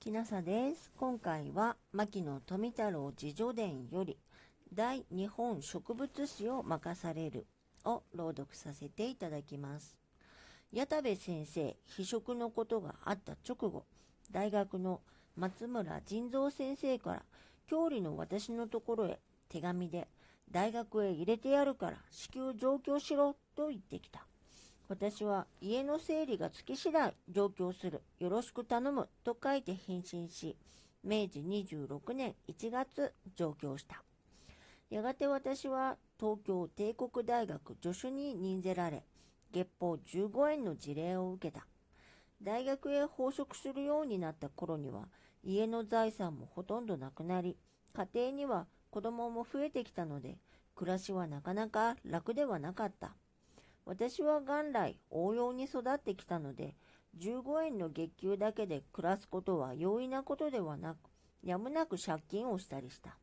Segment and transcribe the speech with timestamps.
[0.00, 0.92] きなさです。
[0.96, 4.16] 今回は、牧野富太郎自叙伝より、
[4.72, 7.46] 大日本植物史を任される
[7.84, 9.98] を朗読させていただきます。
[10.72, 13.86] 矢田部先生、非職のことがあった直後、
[14.30, 15.00] 大学の
[15.36, 17.22] 松村仁蔵先生から、
[17.66, 19.18] 郷里の私のところへ
[19.48, 20.06] 手紙で、
[20.48, 24.24] 大学へ入れてやるから至急上京しろと言ってきた。
[24.88, 28.00] 私は家の整理がつき次第上京する。
[28.18, 29.10] よろしく頼む。
[29.22, 30.56] と書いて返信し、
[31.04, 34.02] 明治26年1月上京した。
[34.88, 39.04] やがて私は東京帝国大学助手に任ぜられ、
[39.52, 41.66] 月報15円の辞令を受けた。
[42.42, 45.08] 大学へ奉職するようになった頃には、
[45.44, 47.58] 家の財産もほとんどなくなり、
[47.92, 50.38] 家庭には子供も増えてきたので、
[50.74, 53.14] 暮らしはなかなか楽ではなかった。
[53.88, 56.76] 私は元来応用に育ってきたので、
[57.18, 60.98] 15円の月給だけで暮らすことは容易なことではなく、
[61.42, 63.16] やむなく借金をしたりした。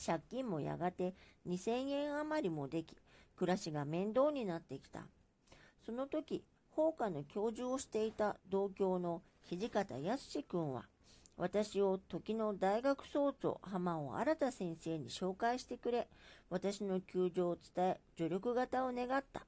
[0.00, 1.16] 借金もやがて
[1.48, 2.96] 2000円余りもでき、
[3.34, 5.08] 暮らしが面倒になってきた。
[5.84, 10.84] その時、法科の教授をしていた同郷の土方康君は、
[11.36, 16.06] 私を時の大学総長浜尾新先生に紹介してくれ、
[16.48, 19.44] 私の窮状を伝え、助力型を願った。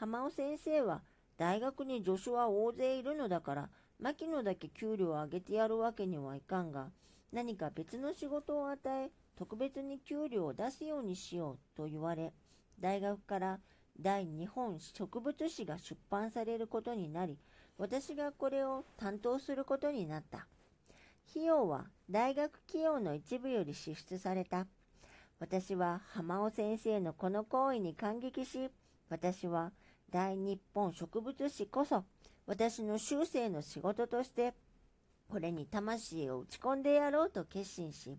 [0.00, 1.02] 浜尾先生は、
[1.38, 3.68] 大学に助手は大勢いるのだから、
[3.98, 6.90] 牧野だけ給料を上げてやるわけにはいかんが、
[7.32, 12.32] 何か別の仕事を与え、特別に給料を出すようにしようと言われ、
[12.78, 13.58] 大学から
[14.00, 17.36] 第日本植物誌が出版されることになり、
[17.76, 20.46] 私がこれを担当することになった。
[21.28, 24.68] 費用は大学企業の一部より支出された。
[25.40, 28.70] 私は浜尾先生のこの行為に感激し、
[29.10, 29.72] 私は
[30.10, 32.04] 大日本植物史こそ
[32.46, 34.54] 私の修正の仕事として
[35.28, 38.16] これに魂を打ち込んでやろうと決心し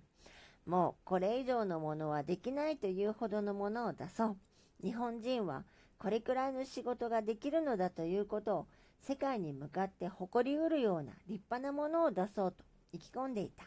[0.67, 4.37] もうこれ以上のものはできないというほどのものを出そう
[4.83, 5.63] 日本人は
[5.97, 8.67] これくらいの仕事ができるのだということを
[9.01, 12.63] 世界に向かって誇りうるような立派なものを出そうと
[12.93, 13.65] 意気込んでいた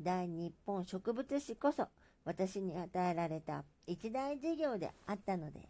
[0.00, 1.88] 大日本植物史こそ
[2.24, 5.68] 私に与えられた一大事業であったので。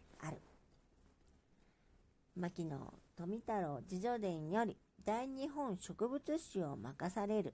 [2.35, 7.53] 牧野富太郎自叙伝より大日本植物史を任される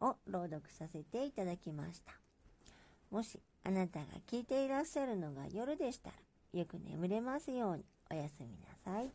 [0.00, 2.12] を朗読させていただきました。
[3.10, 9.10] もしあなたが聞いていらっしゃるのが夜でしたらよく眠れますようにおやすみなさい。